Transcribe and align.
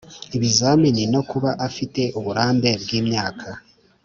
Ibizamini 0.37 1.03
no 1.13 1.21
kuba 1.29 1.49
afite 1.67 2.01
uburambe 2.19 2.69
bw 2.83 2.89
imyaka 2.99 3.47